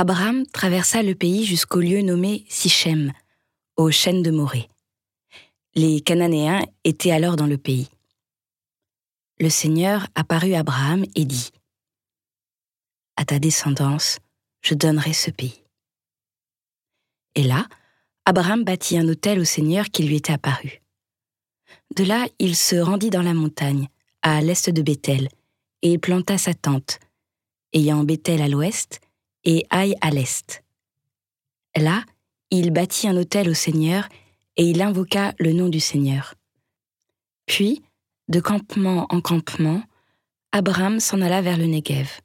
Abraham 0.00 0.46
traversa 0.46 1.02
le 1.02 1.14
pays 1.14 1.44
jusqu'au 1.44 1.80
lieu 1.80 2.00
nommé 2.00 2.46
Sichem, 2.48 3.12
aux 3.76 3.90
chênes 3.90 4.22
de 4.22 4.30
Morée. 4.30 4.70
Les 5.74 6.00
Cananéens 6.00 6.64
étaient 6.84 7.10
alors 7.10 7.36
dans 7.36 7.46
le 7.46 7.58
pays. 7.58 7.90
Le 9.38 9.50
Seigneur 9.50 10.06
apparut 10.14 10.54
à 10.54 10.60
Abraham 10.60 11.04
et 11.16 11.26
dit 11.26 11.50
À 13.16 13.26
ta 13.26 13.38
descendance, 13.38 14.20
je 14.62 14.72
donnerai 14.72 15.12
ce 15.12 15.30
pays. 15.30 15.64
Et 17.34 17.42
là, 17.42 17.66
Abraham 18.24 18.64
bâtit 18.64 18.96
un 18.96 19.06
autel 19.06 19.38
au 19.38 19.44
Seigneur 19.44 19.90
qui 19.90 20.04
lui 20.04 20.16
était 20.16 20.32
apparu. 20.32 20.80
De 21.94 22.04
là, 22.04 22.26
il 22.38 22.56
se 22.56 22.76
rendit 22.76 23.10
dans 23.10 23.20
la 23.20 23.34
montagne, 23.34 23.90
à 24.22 24.40
l'est 24.40 24.70
de 24.70 24.80
Bethel, 24.80 25.28
et 25.82 25.92
il 25.92 26.00
planta 26.00 26.38
sa 26.38 26.54
tente, 26.54 27.00
ayant 27.74 28.02
Bethel 28.02 28.40
à 28.40 28.48
l'ouest 28.48 29.02
et 29.44 29.66
Haï 29.70 29.94
à 30.00 30.10
l'est. 30.10 30.62
Là, 31.76 32.04
il 32.50 32.70
bâtit 32.70 33.08
un 33.08 33.16
autel 33.16 33.48
au 33.48 33.54
Seigneur 33.54 34.08
et 34.56 34.64
il 34.64 34.82
invoqua 34.82 35.32
le 35.38 35.52
nom 35.52 35.68
du 35.68 35.80
Seigneur. 35.80 36.34
Puis, 37.46 37.82
de 38.28 38.40
campement 38.40 39.06
en 39.10 39.20
campement, 39.20 39.82
Abraham 40.52 41.00
s'en 41.00 41.20
alla 41.20 41.42
vers 41.42 41.56
le 41.56 41.66
Negev. 41.66 42.20